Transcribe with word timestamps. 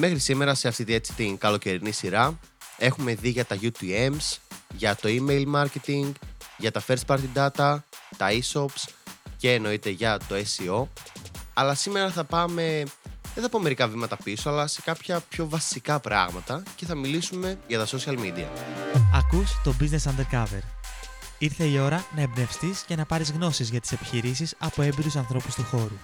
Μέχρι 0.00 0.18
σήμερα 0.18 0.54
σε 0.54 0.68
αυτή 0.68 0.94
έτσι, 0.94 1.12
την 1.12 1.38
καλοκαιρινή 1.38 1.92
σειρά 1.92 2.38
έχουμε 2.78 3.14
δει 3.14 3.28
για 3.28 3.44
τα 3.44 3.58
UTMs, 3.60 4.36
για 4.74 4.96
το 4.96 5.08
email 5.08 5.44
marketing, 5.54 6.12
για 6.56 6.70
τα 6.72 6.82
first 6.86 7.06
party 7.06 7.28
data, 7.34 7.78
τα 8.16 8.28
e-shops 8.30 8.84
και 9.36 9.52
εννοείται 9.52 9.90
για 9.90 10.18
το 10.18 10.34
SEO. 10.34 10.86
Αλλά 11.54 11.74
σήμερα 11.74 12.10
θα 12.10 12.24
πάμε, 12.24 12.82
δεν 13.34 13.42
θα 13.42 13.48
πω 13.48 13.58
μερικά 13.60 13.88
βήματα 13.88 14.16
πίσω, 14.16 14.48
αλλά 14.50 14.66
σε 14.66 14.80
κάποια 14.80 15.20
πιο 15.28 15.48
βασικά 15.48 16.00
πράγματα 16.00 16.62
και 16.76 16.86
θα 16.86 16.94
μιλήσουμε 16.94 17.58
για 17.66 17.78
τα 17.78 17.86
social 17.86 18.18
media. 18.18 18.46
Ακούς 19.14 19.50
το 19.64 19.74
Business 19.80 20.10
Undercover. 20.10 20.62
Ήρθε 21.38 21.64
η 21.64 21.78
ώρα 21.78 22.04
να 22.14 22.22
εμπνευστείς 22.22 22.80
και 22.80 22.96
να 22.96 23.04
πάρεις 23.04 23.30
γνώσεις 23.30 23.70
για 23.70 23.80
τις 23.80 23.92
επιχειρήσεις 23.92 24.54
από 24.58 24.82
έμπειρους 24.82 25.16
ανθρώπους 25.16 25.54
του 25.54 25.64
χώρου. 25.64 25.98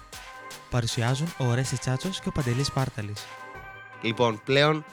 Παρουσιάζουν 0.69 1.33
ο 1.37 1.53
Ρέστης 1.53 1.79
Τσάτσος 1.79 2.19
και 2.19 2.27
ο 2.27 2.31
Παντελής 2.31 2.71
Πάρταλης. 2.71 3.25
Λοιπόν, 4.05 4.41
πλέον 4.43 4.85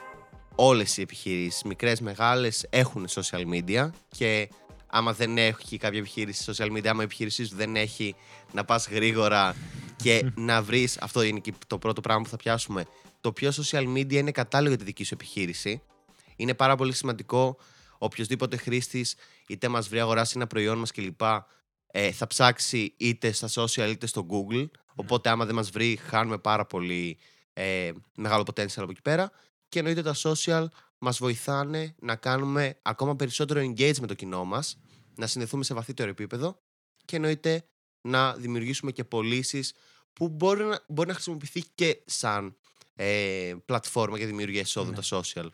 όλες 0.54 0.96
οι 0.96 1.00
επιχειρήσεις, 1.02 1.62
μικρές, 1.62 2.00
μεγάλες, 2.00 2.66
έχουν 2.70 3.06
social 3.08 3.44
media 3.52 3.90
και 4.08 4.48
άμα 4.86 5.12
δεν 5.12 5.38
έχει 5.38 5.76
κάποια 5.76 5.98
επιχείρηση 5.98 6.52
social 6.54 6.72
media, 6.72 6.86
άμα 6.86 7.02
η 7.02 7.04
επιχείρησή 7.04 7.44
σου 7.44 7.56
δεν 7.56 7.76
έχει 7.76 8.14
να 8.52 8.64
πας 8.64 8.88
γρήγορα 8.88 9.56
και 9.96 10.24
να 10.34 10.62
βρεις, 10.62 10.98
αυτό 10.98 11.22
είναι 11.22 11.38
και 11.38 11.52
το 11.66 11.78
πρώτο 11.78 12.00
πράγμα 12.00 12.22
που 12.22 12.28
θα 12.28 12.36
πιάσουμε, 12.36 12.84
το 13.20 13.32
ποιο 13.32 13.50
social 13.50 13.96
media 13.96 14.12
είναι 14.12 14.30
κατάλληλο 14.30 14.68
για 14.68 14.78
τη 14.78 14.84
δική 14.84 15.04
σου 15.04 15.14
επιχείρηση. 15.14 15.82
Είναι 16.36 16.54
πάρα 16.54 16.76
πολύ 16.76 16.92
σημαντικό 16.92 17.56
οποιοδήποτε 17.98 18.56
χρήστης 18.56 19.14
είτε 19.48 19.68
μας 19.68 19.88
βρει 19.88 20.00
αγοράσει 20.00 20.32
ένα 20.36 20.46
προϊόν 20.46 20.78
μας 20.78 20.90
κλπ. 20.90 21.20
Ε, 21.86 22.12
θα 22.12 22.26
ψάξει 22.26 22.94
είτε 22.96 23.32
στα 23.32 23.48
social 23.54 23.88
είτε 23.90 24.06
στο 24.06 24.26
Google. 24.30 24.70
Οπότε, 24.94 25.30
άμα 25.30 25.44
δεν 25.44 25.54
μας 25.54 25.70
βρει, 25.70 25.98
χάνουμε 26.02 26.38
πάρα 26.38 26.66
πολύ 26.66 27.18
ε, 27.52 27.90
μεγάλο 28.14 28.42
potential 28.46 28.76
από 28.76 28.90
εκεί 28.90 29.02
πέρα. 29.02 29.30
Και 29.68 29.78
εννοείται 29.78 30.02
τα 30.02 30.14
social 30.22 30.66
μας 30.98 31.18
βοηθάνε 31.18 31.94
να 31.98 32.16
κάνουμε 32.16 32.78
ακόμα 32.82 33.16
περισσότερο 33.16 33.60
engage 33.60 33.98
με 34.00 34.06
το 34.06 34.14
κοινό 34.14 34.44
μας, 34.44 34.78
να 35.14 35.26
συνδεθούμε 35.26 35.64
σε 35.64 35.74
βαθύτερο 35.74 36.10
επίπεδο 36.10 36.58
και 37.04 37.16
εννοείται 37.16 37.64
να 38.00 38.34
δημιουργήσουμε 38.34 38.90
και 38.92 39.04
πωλήσεις 39.04 39.74
που 40.12 40.28
μπορεί 40.28 40.64
να, 40.64 40.78
μπορεί 40.88 41.08
να 41.08 41.14
χρησιμοποιηθεί 41.14 41.62
και 41.74 42.02
σαν 42.06 42.56
ε, 42.94 43.52
πλατφόρμα 43.64 44.16
για 44.18 44.26
δημιουργία 44.26 44.60
εσόδων 44.60 44.90
Ναι. 44.90 45.00
τα 45.00 45.20
social. 45.20 45.48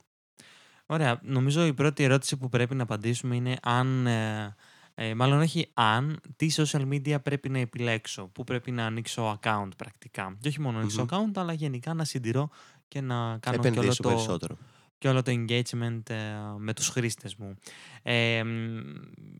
Ωραία. 0.87 1.21
Νομίζω 1.23 1.67
η 1.67 1.75
πρώτη 1.75 2.03
ερώτηση 2.03 2.37
που 2.37 2.49
πρέπει 2.49 2.75
να 2.75 2.83
απαντήσουμε 2.83 3.37
είναι 3.37 3.57
αν. 3.63 4.07
Ε, 4.07 4.55
ε, 5.01 5.15
μάλλον 5.15 5.41
όχι 5.41 5.71
αν, 5.75 6.21
τι 6.37 6.49
social 6.57 6.89
media 6.89 7.17
πρέπει 7.23 7.49
να 7.49 7.59
επιλέξω, 7.59 8.27
πού 8.27 8.45
πρέπει 8.45 8.71
να 8.71 8.87
ανοίξω 8.87 9.39
account 9.43 9.69
πρακτικά. 9.77 10.37
Και 10.41 10.49
όχι 10.49 10.61
μόνο 10.61 10.75
να 10.77 10.81
ανοίξω 10.81 11.07
account, 11.11 11.33
αλλά 11.35 11.53
γενικά 11.53 11.95
να 11.95 12.05
συντηρώ 12.05 12.51
και 12.89 13.01
να 13.01 13.15
κάνω 13.15 13.39
και 13.41 13.51
όλο, 13.51 13.61
Επενδύσω 13.69 14.03
το, 14.03 14.09
περισσότερο. 14.09 14.59
και 14.99 15.09
όλο 15.09 15.23
το 15.23 15.33
engagement 15.33 16.11
ε, 16.11 16.15
με 16.59 16.73
τους 16.73 16.89
χρήστες 16.89 17.35
μου. 17.35 17.55
Ε, 18.03 18.43
μ, 18.45 18.49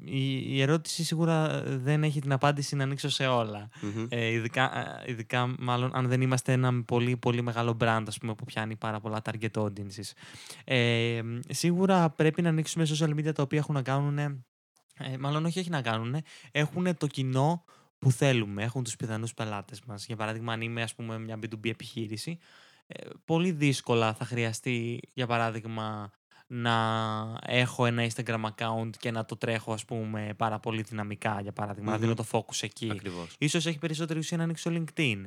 η, 0.05 0.45
η 0.47 0.63
ερώτηση 0.63 1.05
σίγουρα 1.05 1.63
δεν 1.67 2.03
έχει 2.05 2.21
την 2.21 2.33
απάντηση 2.33 2.77
να 2.77 2.83
ανοίξω 2.85 3.09
σε 3.09 3.27
όλα. 3.27 3.69
Μμμ. 3.81 4.07
Ε, 4.09 4.27
ειδικά, 4.27 4.79
ε, 5.07 5.11
ειδικά, 5.11 5.55
μάλλον, 5.59 5.91
αν 5.95 6.09
δεν 6.09 6.21
είμαστε 6.21 6.53
ένα 6.53 6.83
πολύ, 6.85 7.17
πολύ 7.17 7.43
μεγάλο 7.43 7.77
brand, 7.81 8.05
ας 8.07 8.19
πούμε, 8.19 8.35
που 8.35 8.45
πιάνει 8.45 8.77
πάρα 8.77 9.01
πολλά 9.01 9.21
target 9.25 9.63
audiences. 9.63 10.13
Ε, 10.65 11.21
μ, 11.25 11.39
σίγουρα 11.49 12.11
πρέπει 12.11 12.43
να 12.43 12.49
ανοίξουμε 12.49 12.87
social 12.89 13.11
media 13.11 13.35
τα 13.35 13.43
οποία 13.43 13.59
έχουν 13.59 13.75
να 13.75 13.83
κάνουν, 13.83 14.45
ε, 14.99 15.17
μάλλον 15.19 15.45
όχι 15.45 15.59
έχει 15.59 15.71
να 15.71 15.83
κάνουν, 15.83 16.17
έχουν 16.51 16.97
το 16.97 17.07
κοινό 17.07 17.65
που 17.99 18.11
θέλουμε, 18.11 18.63
έχουν 18.63 18.85
τους 18.85 18.97
πιθανούς 18.97 19.35
πελάτες 19.35 19.81
μας. 19.87 20.07
Για 20.07 20.17
παράδειγμα, 20.17 20.53
αν 20.53 20.61
είμαι, 20.61 20.83
ας 20.83 20.95
πούμε, 20.95 21.19
μια 21.19 21.39
B2B 21.43 21.69
επιχείρηση, 21.69 22.39
ε, 22.87 23.09
πολύ 23.25 23.51
δύσκολα 23.51 24.15
θα 24.15 24.25
χρειαστεί, 24.25 25.01
για 25.15 25.27
παράδειγμα, 25.27 26.11
να 26.47 26.77
έχω 27.47 27.87
ένα 27.87 28.07
Instagram 28.09 28.45
account 28.45 28.91
και 28.99 29.11
να 29.11 29.25
το 29.25 29.37
τρέχω, 29.37 29.73
ας 29.73 29.85
πούμε, 29.85 30.35
πάρα 30.37 30.59
πολύ 30.59 30.83
δυναμικά, 30.83 31.41
για 31.41 31.53
παράδειγμα, 31.53 31.91
να 31.91 31.97
Μμμ. 31.97 32.03
δίνω 32.03 32.15
το 32.15 32.25
focus 32.31 32.59
εκεί. 32.61 32.91
Ακριβώς. 32.91 33.37
Ίσως 33.39 33.67
έχει 33.67 33.79
περισσότερη 33.79 34.19
ουσία 34.19 34.37
να 34.37 34.43
ανοίξω 34.43 34.71
LinkedIn. 34.75 35.25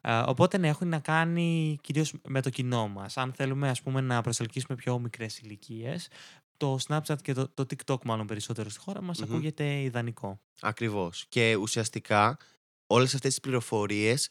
Ε, 0.00 0.22
οπότε 0.26 0.58
ναι, 0.58 0.68
έχουν 0.68 0.88
να 0.88 0.98
κάνει 0.98 1.78
κυρίως 1.82 2.12
με 2.28 2.42
το 2.42 2.50
κοινό 2.50 2.88
μας. 2.88 3.16
Αν 3.16 3.32
θέλουμε 3.32 3.68
ας 3.68 3.82
πούμε 3.82 4.00
να 4.00 4.20
προσελκύσουμε 4.20 4.76
πιο 4.76 4.98
μικρές 4.98 5.38
ηλικίες, 5.38 6.08
το 6.56 6.78
Snapchat 6.88 7.16
και 7.22 7.32
το, 7.32 7.48
το 7.54 7.66
TikTok 7.70 8.02
μάλλον 8.04 8.26
περισσότερο 8.26 8.68
στη 8.68 8.80
χώρα 8.80 9.02
μας 9.02 9.18
Μμμ. 9.20 9.30
ακούγεται 9.32 9.80
ιδανικό. 9.80 10.40
Ακριβώς. 10.60 11.24
Και 11.28 11.54
ουσιαστικά 11.56 12.36
όλες 12.86 13.14
αυτές 13.14 13.30
τις 13.30 13.40
πληροφορίες 13.40 14.28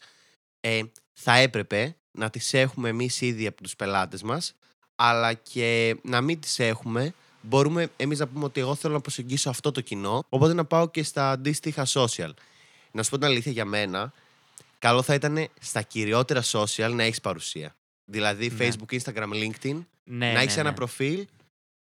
ε, 0.60 0.82
θα 1.12 1.36
έπρεπε 1.36 1.96
να 2.10 2.30
τις 2.30 2.54
έχουμε 2.54 2.88
εμείς 2.88 3.20
ήδη 3.20 3.46
από 3.46 3.62
τους 3.62 3.76
πελάτες 3.76 4.22
μας, 4.22 4.54
αλλά 4.94 5.32
και 5.34 5.96
να 6.02 6.20
μην 6.20 6.40
τις 6.40 6.58
έχουμε, 6.58 7.14
μπορούμε 7.40 7.88
εμείς 7.96 8.18
να 8.18 8.26
πούμε 8.26 8.44
ότι 8.44 8.60
εγώ 8.60 8.74
θέλω 8.74 8.94
να 8.94 9.00
προσεγγίσω 9.00 9.50
αυτό 9.50 9.70
το 9.72 9.80
κοινό, 9.80 10.24
οπότε 10.28 10.52
να 10.54 10.64
πάω 10.64 10.88
και 10.90 11.02
στα 11.02 11.30
αντίστοιχα 11.30 11.86
social. 11.88 12.30
Να 12.92 13.02
σου 13.02 13.10
πω 13.10 13.16
την 13.16 13.26
αλήθεια 13.26 13.52
για 13.52 13.64
μένα, 13.64 14.12
καλό 14.78 15.02
θα 15.02 15.14
ήταν 15.14 15.48
στα 15.60 15.82
κυριότερα 15.82 16.42
social 16.42 16.90
να 16.92 17.02
έχεις 17.02 17.20
παρουσία. 17.20 17.76
Δηλαδή 18.04 18.48
Ναι. 18.50 18.68
Facebook, 18.68 18.98
Instagram, 19.00 19.28
LinkedIn, 19.32 19.82
Ναι, 20.04 20.32
να 20.32 20.40
έχεις 20.40 20.54
ναι, 20.54 20.60
ένα 20.60 20.70
ναι. 20.70 20.76
προφίλ 20.76 21.26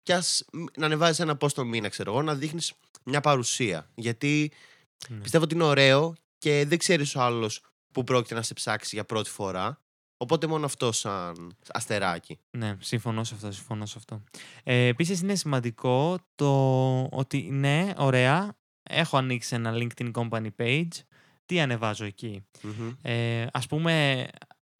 και 0.04 0.14
ας, 0.14 0.46
μ, 0.54 0.64
να 0.78 0.86
ανεβάζεις 0.86 1.20
ένα 1.20 1.38
post 1.40 1.52
το 1.52 1.66
μήνα, 1.66 1.90
ξέρω 1.90 2.12
εγώ, 2.12 2.22
να 2.22 2.36
δείχνεις 2.36 2.74
μια 3.04 3.22
παρουσία. 3.22 3.90
Γιατί 3.96 4.52
Ναι. 5.10 5.18
πιστεύω 5.18 5.44
ότι 5.44 5.54
είναι 5.56 5.64
ωραίο 5.64 6.16
και 6.38 6.66
δεν 6.68 6.78
ξέρεις 6.78 7.16
ο 7.16 7.22
άλλος 7.22 7.62
που 7.94 8.04
πρόκειται 8.04 8.36
να 8.36 8.42
σε 8.42 8.54
ψάξει 8.54 8.96
για 8.96 9.06
πρώτη 9.06 9.30
φορά. 9.30 9.82
Οπότε 10.18 10.48
μόνο 10.48 10.66
αυτό 10.66 10.92
σαν 10.92 11.58
αστεράκι. 11.68 12.40
Ναι, 12.52 12.78
συμφωνώ 12.80 13.24
σε 13.24 13.34
αυτό, 13.36 13.52
συμφωνώ 13.52 13.86
σε 13.86 13.96
αυτό. 13.98 14.24
Ε, 14.64 14.86
επίσης 14.86 15.22
είναι 15.22 15.36
σημαντικό 15.36 16.18
το 16.36 17.04
ότι 17.12 17.38
ναι, 17.52 17.94
ωραία, 17.98 18.56
έχω 18.84 19.18
ανοίξει 19.18 19.56
ένα 19.56 19.74
LinkedIn 19.76 20.12
company 20.12 20.48
page, 20.58 20.88
τι 21.46 21.60
ανεβάζω 21.60 22.06
εκεί; 22.06 22.46
Μμμ. 22.62 22.92
Ε, 23.02 23.48
ας 23.52 23.68
πούμε, 23.68 24.28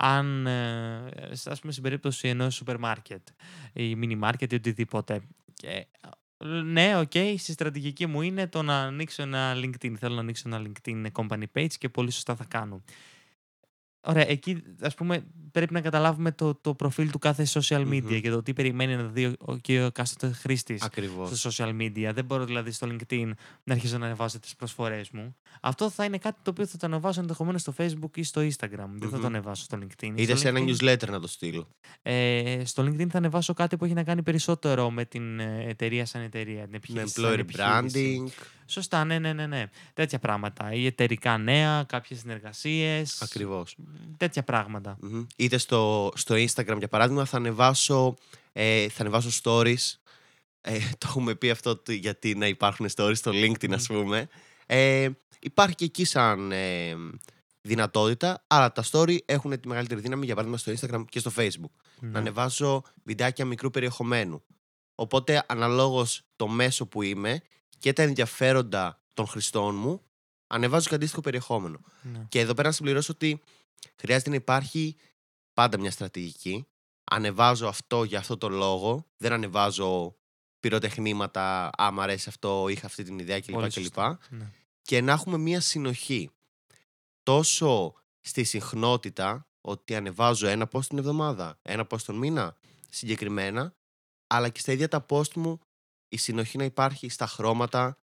αν, 0.04 0.48
ε, 0.48 1.12
σ- 1.32 1.48
ας 1.48 1.60
πούμε 1.60 1.72
στην 1.72 1.84
περίπτωση 1.84 2.28
ενός 2.28 2.56
σούπερ 2.56 2.78
μάρκετ 2.80 3.28
ή 3.74 3.98
mini 4.02 4.20
market 4.24 4.52
ή 4.52 4.56
οτιδήποτε. 4.56 5.22
Και, 5.54 5.68
ε, 5.68 6.46
ναι, 6.64 6.98
οκ, 7.00 7.12
στη 7.38 7.52
στρατηγική 7.52 8.06
μου 8.06 8.22
είναι 8.22 8.48
το 8.48 8.62
να 8.62 8.82
ανοίξω 8.82 9.22
ένα 9.22 9.54
LinkedIn. 9.56 9.94
Θέλω 9.98 10.16
να 10.16 10.22
ανοίξω 10.22 10.44
ένα 10.46 10.62
LinkedIn 10.66 11.06
company 11.14 11.44
page 11.54 11.74
και 11.78 11.90
πολύ 11.90 12.12
σωστά 12.12 12.36
θα 12.36 12.46
κάνω. 12.48 12.84
Ωραία, 14.04 14.30
εκεί 14.30 14.64
ας 14.82 14.96
πούμε 14.96 15.24
πρέπει 15.52 15.74
να 15.74 15.82
καταλάβουμε 15.82 16.32
το, 16.32 16.56
το 16.56 16.74
προφίλ 16.74 17.12
του 17.12 17.20
κάθε 17.20 17.48
social 17.54 17.88
media 17.88 18.02
Μμμ. 18.02 18.20
και 18.22 18.30
το 18.30 18.44
τι 18.44 18.54
περιμένει 18.54 18.96
να 18.96 19.04
δει 19.04 19.26
ο, 19.26 19.34
ο, 19.40 19.58
και 19.58 19.84
ο 19.84 19.92
κάθε 19.92 20.32
χρήστης 20.32 20.82
Ακριβώς. 20.82 21.40
στο 21.40 21.50
social 21.54 21.70
media. 21.82 22.12
Δεν 22.14 22.26
μπορώ 22.26 22.46
δηλαδή 22.46 22.72
στο 22.72 22.88
LinkedIn 22.92 23.32
να 23.64 23.74
αρχίσω 23.74 23.98
να 23.98 24.06
ανεβάζω 24.06 24.40
τις 24.40 24.56
προσφορές 24.56 25.10
μου. 25.12 25.36
Αυτό 25.62 25.90
θα 25.90 26.06
είναι 26.06 26.18
κάτι 26.18 26.38
το 26.44 26.50
οποίο 26.50 26.66
θα 26.66 26.78
το 26.78 26.86
ανεβάσω 26.86 27.20
ενδεχομένως 27.22 27.62
στο 27.62 27.74
Facebook 27.78 28.18
ή 28.18 28.24
στο 28.24 28.42
Instagram. 28.42 28.88
Δεν 28.94 29.10
θα 29.10 29.10
το 29.10 29.18
Μμμ. 29.18 29.26
ανεβάσω 29.26 29.64
στο 29.64 29.78
LinkedIn. 29.82 30.12
Είτε 30.16 30.24
στο 30.24 30.36
σε 30.36 30.48
ένα 30.48 30.60
LinkedIn, 30.60 30.76
newsletter 30.84 31.10
να 31.10 31.20
το 31.20 31.28
στείλω. 31.28 31.68
Ε, 32.02 32.62
στο 32.66 32.84
LinkedIn 32.84 33.08
θα 33.10 33.18
ανεβάσω 33.18 33.54
κάτι 33.54 33.78
που 33.78 33.86
έχει 33.86 33.94
να 33.94 34.04
κάνει 34.04 34.24
περισσότερο 34.24 34.92
με 34.92 35.06
την 35.06 35.40
ε, 35.40 35.66
εταιρεία 35.68 36.06
σαν 36.06 36.22
εταιρεία. 36.22 36.62
Την 36.62 36.70
Με 36.72 36.78
επιχείρηση 36.78 37.14
σαν 37.14 37.24
employer 37.34 37.38
επιχείρηση. 37.40 38.24
branding. 38.28 38.32
Σωστά, 38.72 39.06
ναι, 39.06 39.20
ναι, 39.20 39.34
ναι, 39.34 39.48
ναι. 39.48 39.70
Τέτοια 39.94 40.20
πράγματα. 40.20 40.74
Ή 40.74 40.86
εταιρικά 40.86 41.38
νέα, 41.38 41.84
κάποιες 41.84 42.20
συνεργασίες. 42.20 43.22
Ακριβώς. 43.22 43.76
Τέτοια 44.18 44.44
πράγματα. 44.44 44.98
Μμμ. 45.02 45.26
Είτε 45.36 45.58
στο, 45.58 46.12
στο 46.16 46.36
Instagram 46.36 46.76
για 46.78 46.88
παράδειγμα 46.88 47.26
θα 47.26 47.38
ανεβάσω, 47.38 48.16
ε, 48.52 48.90
θα 48.90 49.02
ανεβάσω 49.02 49.30
stories. 49.44 49.94
Ε, 50.62 50.78
το 50.98 51.06
έχουμε 51.08 51.36
πει 51.36 51.50
αυτό 51.50 51.78
του- 51.78 51.92
γιατί 51.92 52.36
να 52.36 52.48
υπάρχουν 52.48 52.88
stories 52.96 53.16
στο 53.16 53.32
LinkedIn 53.34 53.72
ας 53.74 53.88
πούμε. 53.88 54.28
Ε, 54.66 55.10
υπάρχει 55.40 55.76
και 55.76 55.86
εκεί 55.86 56.06
σαν 56.06 56.52
ε, 56.52 56.96
δυνατότητα, 57.62 58.44
αλλά 58.48 58.72
τα 58.72 58.84
story 58.92 59.18
έχουν 59.26 59.60
τη 59.60 59.68
μεγαλύτερη 59.68 60.02
δύναμη 60.02 60.26
για 60.26 60.36
παράδειγμα 60.36 60.60
στο 60.60 60.72
Instagram 60.88 61.06
και 61.10 61.20
στο 61.20 61.32
Facebook. 61.38 61.72
Ναι. 62.00 62.10
Να 62.10 62.20
ανεβάζω 62.20 62.84
βιντεάκια 63.04 63.46
μικρού 63.46 63.70
περιεχομένου. 63.70 64.44
Οπότε 64.96 65.44
αναλόγως 65.48 66.22
το 66.36 66.48
μέσο 66.48 66.86
που 66.86 67.02
είμαι 67.02 67.42
και 67.82 67.94
τα 67.94 68.02
ενδιαφέροντα 68.02 69.02
των 69.14 69.28
χρηστών 69.28 69.76
μου, 69.76 70.02
ανεβάζω 70.48 70.90
και 70.90 70.96
αντίστοιχο 70.96 71.22
περιεχόμενο. 71.22 71.80
Ναι. 72.02 72.26
Και 72.30 72.40
εδώ 72.40 72.54
πέρα 72.54 72.68
να 72.68 72.74
συμπληρώσω 72.74 73.12
ότι 73.12 73.42
χρειάζεται 73.96 74.30
να 74.30 74.36
υπάρχει 74.36 74.96
πάντα 75.54 75.80
μια 75.80 75.92
στρατηγική. 75.92 76.68
Ανεβάζω 77.04 77.68
αυτό 77.68 78.04
για 78.04 78.20
αυτό 78.20 78.38
το 78.38 78.50
λόγο. 78.50 79.06
Δεν 79.18 79.32
ανεβάζω 79.32 80.16
πυροτεχνήματα, 80.60 81.70
άμα 81.78 82.04
αρέσει 82.04 82.30
αυτό, 82.30 82.68
είχα 82.70 82.86
αυτή 82.86 83.04
την 83.04 83.20
ιδέα 83.20 83.40
κλπ. 83.40 83.54
Πολύ 83.54 83.70
κλπ. 83.70 83.84
σωστά. 83.84 84.20
Ναι. 84.30 84.52
Και 84.82 85.02
να 85.02 85.12
έχουμε 85.12 85.38
μια 85.38 85.62
συνοχή. 85.62 86.32
Τόσο 87.24 87.94
στη 88.22 88.44
συχνότητα, 88.44 89.48
ότι 89.62 89.96
ανεβάζω 89.96 90.48
ένα 90.48 90.70
post 90.72 90.86
την 90.86 90.98
εβδομάδα, 90.98 91.60
ένα 91.62 91.88
post 91.90 92.02
τον 92.02 92.16
μήνα, 92.16 92.58
συγκεκριμένα, 92.90 93.76
αλλά 94.28 94.50
και 94.50 94.60
στα 94.60 94.72
ίδια 94.72 94.88
τα 94.88 95.06
post 95.10 95.34
μου 95.34 95.60
η 96.12 96.18
συνοχή 96.18 96.58
να 96.58 96.64
υπάρχει 96.64 97.10
στα 97.10 97.28
χρώματα, 97.28 97.98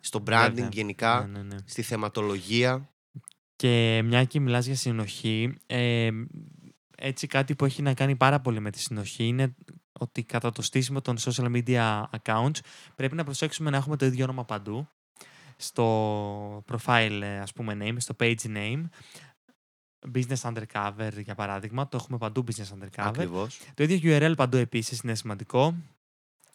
στο 0.00 0.22
branding 0.26 0.50
Βέβαια. 0.54 0.68
γενικά, 0.72 1.26
Ναι, 1.30 1.38
ναι, 1.38 1.54
ναι. 1.54 1.56
στη 1.64 1.82
θεματολογία. 1.82 2.88
Και 3.56 4.02
μια 4.04 4.24
και 4.24 4.40
μιλάς 4.40 4.66
για 4.66 4.76
συνοχή, 4.76 5.54
ε, 5.66 6.10
έτσι 6.96 7.26
κάτι 7.26 7.54
που 7.54 7.64
έχει 7.64 7.82
να 7.82 7.94
κάνει 7.94 8.16
πάρα 8.16 8.40
πολύ 8.40 8.60
με 8.60 8.70
τη 8.70 8.78
συνοχή 8.78 9.26
είναι 9.26 9.54
ότι 9.92 10.22
κατά 10.22 10.50
το 10.50 10.62
στήσιμο 10.62 11.00
των 11.00 11.16
social 11.18 11.62
media 11.62 12.02
accounts 12.22 12.58
πρέπει 12.94 13.14
να 13.14 13.24
προσέξουμε 13.24 13.70
να 13.70 13.76
έχουμε 13.76 13.96
το 13.96 14.06
ίδιο 14.06 14.24
όνομα 14.24 14.44
παντού 14.44 14.88
στο 15.56 16.64
profile 16.72 17.20
ε, 17.22 17.38
ας 17.38 17.52
πούμε 17.52 17.76
name, 17.80 17.96
στο 17.96 18.16
page 18.20 18.34
name 18.44 18.84
business 20.12 20.52
undercover 20.52 21.10
για 21.22 21.34
παράδειγμα, 21.34 21.88
το 21.88 21.96
έχουμε 21.96 22.18
παντού 22.18 22.44
business 22.46 22.74
undercover. 22.74 22.88
Ακριβώς. 22.96 23.60
Το 23.74 23.82
ίδιο 23.82 24.18
URL 24.18 24.32
παντού 24.36 24.56
επίσης 24.56 25.00
είναι 25.00 25.14
σημαντικό. 25.14 25.74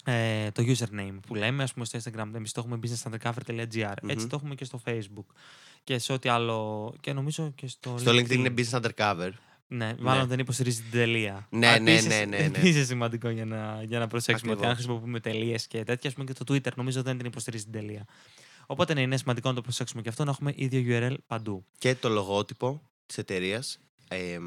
Ε, 0.10 0.52
το 0.52 0.64
username 0.68 1.20
που 1.28 1.36
λέμε, 1.36 1.64
ας 1.64 1.74
πούμε 1.74 1.86
στο 1.86 2.00
Instagram, 2.04 2.30
εμείς 2.36 2.52
το 2.52 2.60
έχουμε 2.66 2.80
businessundercover.gr. 2.84 3.94
Έτσι 4.08 4.24
Μμμ. 4.24 4.28
το 4.28 4.36
έχουμε 4.36 4.56
και 4.56 4.66
στο 4.66 4.82
Facebook. 4.86 5.26
Και 5.84 5.98
σε 5.98 6.14
ό,τι 6.14 6.30
άλλο, 6.30 6.94
και 7.00 7.14
νομίζω 7.14 7.52
και 7.56 7.68
στο, 7.68 7.98
Στο 7.98 8.12
LinkedIn 8.12 8.30
είναι 8.32 8.54
business 8.58 8.82
undercover. 8.82 9.30
Ναι, 9.68 9.94
μάλλον 10.00 10.22
Ναι. 10.22 10.28
δεν 10.28 10.40
υποστηρίζει 10.40 10.82
την 10.82 10.92
τελεία. 10.92 11.48
Ναι, 11.50 11.68
Α, 11.68 11.80
ναι, 11.80 11.92
επίσης- 11.92 12.08
ναι, 12.08 12.26
ναι, 12.26 12.38
ναι. 12.38 12.46
επίσης 12.46 12.88
σημαντικό 12.88 13.30
για 13.30 13.46
να, 13.46 13.84
για 13.88 14.00
να 14.00 14.08
προσέξουμε 14.08 14.52
ότι 14.52 14.64
αν 14.66 14.70
Ακριβώς. 14.72 14.86
χρησιμοποιούμε 14.86 15.20
τελείες 15.20 15.68
και 15.68 15.84
τέτοια, 15.84 16.10
ας 16.10 16.16
πούμε 16.16 16.32
και 16.32 16.44
το 16.44 16.54
Twitter 16.54 16.74
νομίζω 16.76 17.02
δεν 17.04 17.18
την 17.18 17.26
υποστηρίζει 17.26 17.64
την 17.64 17.72
τελεία. 17.74 18.06
Οπότε 18.66 18.94
ναι, 18.94 19.02
είναι 19.02 19.18
σημαντικό 19.18 19.50
να 19.50 19.56
το 19.56 19.62
προσέξουμε 19.62 20.02
και 20.02 20.10
αυτό, 20.10 20.24
να 20.24 20.32
έχουμε 20.32 20.54
ίδιο 20.56 20.84
URL 21.00 21.16
παντού. 21.28 21.66
Και 21.78 21.96
το 21.96 22.10
λογότυπο 22.10 22.82
της 23.06 23.18
εταιρείας. 23.18 23.80
Ε, 24.08 24.38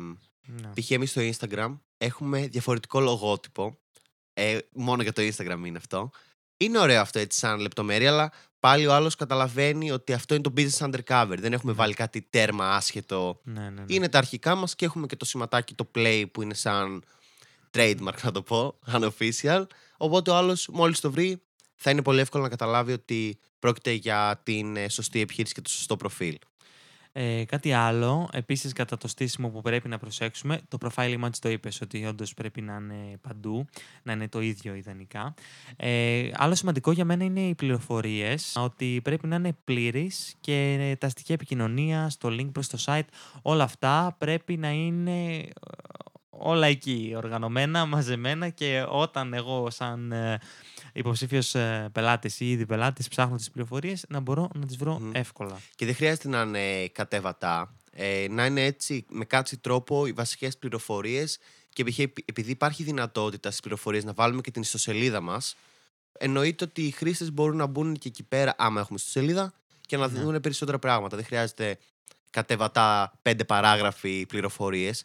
Ναι. 0.47 0.69
π.χ. 0.75 0.91
εμείς 0.91 1.11
στο 1.11 1.21
Instagram 1.21 1.79
έχουμε 1.99 2.47
διαφορετικό 2.47 3.01
λογότυπο. 3.01 3.77
Ε, 4.35 4.59
μόνο 4.73 5.03
για 5.03 5.13
το 5.13 5.23
Instagram 5.23 5.63
είναι 5.65 5.79
αυτό. 5.79 6.11
Είναι 6.57 6.79
ωραίο 6.79 7.01
αυτό 7.01 7.19
έτσι 7.19 7.39
σαν 7.39 7.61
λεπτομέρεια, 7.61 8.11
αλλά 8.11 8.33
πάλι 8.61 8.87
ο 8.87 8.95
άλλος 8.95 9.15
καταλαβαίνει 9.15 9.91
ότι 9.91 10.13
αυτό 10.13 10.35
είναι 10.35 10.43
το 10.43 10.53
business 10.57 10.91
undercover. 10.91 11.35
Δεν 11.39 11.53
έχουμε 11.53 11.73
Ναι. 11.73 11.79
βάλει 11.79 11.95
κάτι 11.95 12.27
τέρμα 12.31 12.75
άσχετο. 12.75 13.41
Ναι, 13.45 13.61
ναι, 13.61 13.71
ναι. 13.71 13.85
Είναι 13.87 14.09
τα 14.09 14.19
αρχικά 14.19 14.55
μας 14.55 14.75
και 14.75 14.85
έχουμε 14.85 15.07
και 15.07 15.17
το 15.17 15.25
σηματάκι 15.25 15.75
το 15.75 15.91
play 15.95 16.25
που 16.33 16.43
είναι 16.43 16.55
σαν 16.55 17.05
trademark 17.71 18.23
να 18.23 18.31
το 18.33 18.43
πω, 18.43 18.79
unofficial. 18.93 19.65
Οπότε 19.97 20.31
ο 20.31 20.35
άλλος 20.37 20.69
μόλις 20.73 21.01
το 21.01 21.11
βρει 21.11 21.43
θα 21.77 21.91
είναι 21.91 22.03
πολύ 22.03 22.21
εύκολο 22.21 22.43
να 22.43 22.49
καταλάβει 22.49 22.93
ότι 22.93 23.39
πρόκειται 23.59 23.91
για 23.91 24.41
την 24.45 24.77
ε, 24.77 24.89
σωστή 24.89 25.21
επιχείρηση 25.21 25.55
και 25.55 25.61
το 25.61 25.71
σωστό 25.71 25.97
προφίλ. 25.97 26.39
Ε, 27.15 27.45
κάτι 27.45 27.73
άλλο, 27.73 28.29
επίσης 28.33 28.73
κατά 28.73 28.97
το 28.97 29.09
στήσιμο 29.09 29.49
που 29.49 29.61
πρέπει 29.61 29.89
να 29.89 29.99
προσέξουμε, 29.99 30.61
το 30.69 30.79
profile 30.81 31.21
image 31.21 31.37
το 31.41 31.49
είπες 31.49 31.81
ότι 31.81 32.07
όντως 32.07 32.35
πρέπει 32.35 32.61
να 32.61 32.75
είναι 32.75 33.19
παντού, 33.21 33.67
να 34.03 34.13
είναι 34.13 34.29
το 34.29 34.41
ίδιο 34.41 34.75
ιδανικά. 34.75 35.35
Ε, 35.77 36.31
άλλο 36.35 36.55
σημαντικό 36.55 36.93
για 36.93 37.05
μένα 37.05 37.25
είναι 37.25 37.41
οι 37.41 37.55
πληροφορίες, 37.55 38.57
ότι 38.57 39.01
πρέπει 39.05 39.27
να 39.27 39.37
είναι 39.37 39.57
πλήρει 39.65 40.11
και 40.41 40.97
τα 41.01 41.09
στοιχεία 41.09 41.35
επικοινωνία, 41.35 42.11
το 42.19 42.29
link 42.29 42.51
προς 42.53 42.69
το 42.69 42.79
site, 42.85 43.07
όλα 43.43 43.65
αυτά 43.65 44.15
πρέπει 44.19 44.57
να 44.57 44.71
είναι 44.71 45.37
ε, 45.37 45.49
όλα 46.31 46.67
εκεί, 46.67 47.13
οργανωμένα, 47.17 47.87
μαζεμένα 47.87 48.49
και 48.49 48.85
όταν 48.89 49.35
εγώ 49.35 49.71
σαν 49.71 50.13
ε, 50.93 50.99
υποψήφιος 50.99 51.55
ε, 51.55 51.89
πελάτης 51.93 52.41
ή 52.41 52.51
ήδη 52.51 52.67
πελάτης 52.67 53.09
ψάχνω 53.09 53.37
τις 53.37 53.51
πληροφορίες 53.51 54.05
να 54.09 54.21
μπορώ 54.21 54.51
να 54.55 54.67
τις 54.67 54.77
βρω 54.77 54.99
Μμμ. 54.99 55.11
εύκολα. 55.15 55.61
Και 55.75 55.85
δεν 55.85 55.95
χρειάζεται 55.95 56.29
να 56.29 56.41
είναι 56.43 56.89
κατέβατα. 56.89 57.75
Ε, 57.95 58.27
να 58.31 58.47
είναι 58.47 58.65
έτσι 58.65 59.05
με 59.09 59.25
κάτι 59.25 59.57
τρόπο 59.57 60.07
οι 60.07 60.13
βασικές 60.13 60.59
πληροφορίες 60.59 61.39
και 61.69 61.85
π.χ. 61.85 61.99
επειδή 61.99 62.51
υπάρχει 62.51 62.83
δυνατότητα 62.83 63.49
στις 63.49 63.61
πληροφορίες 63.61 64.05
να 64.05 64.13
βάλουμε 64.13 64.41
και 64.41 64.51
την 64.51 64.63
ιστοσελίδα 64.63 65.21
μας, 65.21 65.57
εννοείται 66.19 66.65
ότι 66.65 66.83
οι 66.83 66.91
χρήστες 66.91 67.33
μπορούν 67.33 67.57
να 67.57 67.67
μπουν 67.67 67.97
και 67.99 68.09
εκεί 68.09 68.23
πέρα, 68.23 68.55
άμα 68.59 68.81
έχουμε 68.81 68.99
ιστοσελίδα, 68.99 69.53
και 69.87 69.97
να 69.97 70.09
Ναι. 70.09 70.21
δουν 70.21 70.41
περισσότερα 70.41 70.79
πράγματα. 70.79 71.17
Δεν 71.17 71.25
χρειάζεται 71.25 71.79
κατεβατά 72.31 73.13
πέντε 73.23 73.45
παράγραφοι 73.45 74.27
πληροφορίες. 74.29 75.05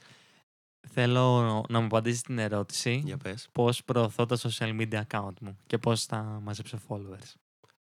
Θέλω 0.89 1.65
να 1.69 1.79
μου 1.79 1.85
απαντήσεις 1.85 2.21
την 2.21 2.39
ερώτηση 2.39 3.01
Για 3.05 3.17
πες. 3.17 3.47
πώς 3.51 3.83
προωθώ 3.83 4.25
το 4.25 4.39
social 4.41 4.79
media 4.81 5.01
account 5.07 5.33
μου 5.41 5.57
και 5.67 5.77
πώς 5.77 6.05
θα 6.05 6.39
μαζέψω 6.43 6.79
followers. 6.87 7.33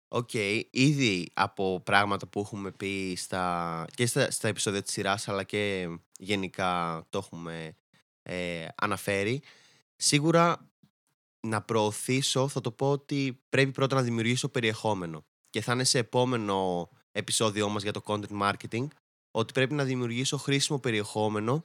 OK, 0.07 0.33
ήδη 0.69 1.30
από 1.34 1.81
πράγματα 1.84 2.28
που 2.28 2.40
έχουμε 2.40 2.72
πει 2.72 3.16
στα, 3.18 3.86
και 3.95 4.06
στα, 4.06 4.31
στα 4.31 4.48
επεισόδια 4.48 4.81
της 4.81 4.92
σειράς 4.92 5.28
αλλά 5.28 5.44
και 5.44 5.90
γενικά 6.18 7.04
το 7.10 7.18
έχουμε 7.18 7.75
ε, 8.24 8.68
αναφέρει. 8.75 9.42
Σίγουρα 9.95 10.69
να 11.48 11.62
προωθήσω 11.62 12.48
θα 12.48 12.62
το 12.62 12.72
πω 12.72 12.92
ότι 12.92 13.42
πρέπει 13.50 13.72
πρώτα 13.72 13.95
να 13.95 14.01
δημιουργήσω 14.01 14.50
περιεχόμενο 14.50 15.25
και 15.50 15.62
θα 15.62 15.74
είναι 15.74 15.84
σε 15.84 15.98
επόμενο 15.98 16.90
επεισόδιό 17.12 17.69
μας 17.69 17.84
για 17.84 17.92
το 17.92 18.01
content 18.06 18.42
marketing 18.42 18.88
ότι 19.31 19.54
πρέπει 19.54 19.74
να 19.74 19.84
δημιουργήσω 19.84 20.38
χρήσιμο 20.38 20.80
περιεχόμενο 20.80 21.63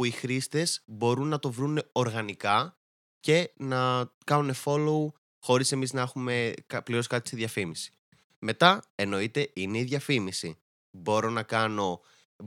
που 0.00 0.06
οι 0.06 0.10
χρήστες 0.10 0.82
μπορούν 0.86 1.28
να 1.28 1.38
το 1.38 1.50
βρουν 1.52 1.82
οργανικά 1.92 2.78
και 3.20 3.52
να 3.56 4.10
κάνουν 4.24 4.54
follow 4.64 5.12
χωρίς 5.38 5.72
εμείς 5.72 5.92
να 5.92 6.00
έχουμε 6.00 6.52
κα- 6.66 6.82
πληρώσει 6.82 7.08
κάτι 7.08 7.26
στη 7.26 7.36
διαφήμιση. 7.36 7.92
Μετά, 8.38 8.82
εννοείται, 8.94 9.50
είναι 9.54 9.78
η 9.78 9.82
διαφήμιση. 9.82 10.58
Μπορώ 10.90 11.30
να 11.30 11.42
κάνω 11.42 12.00